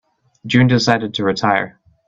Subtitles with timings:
[0.47, 1.79] June decided to retire.